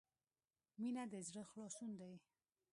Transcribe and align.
•مینه 0.79 1.03
د 1.11 1.13
زړۀ 1.27 1.43
خلاصون 1.51 1.91
دی. 2.01 2.13